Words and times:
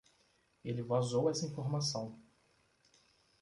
Ele 0.65 0.81
vazou 0.81 1.29
essa 1.29 1.45
informação. 1.45 2.19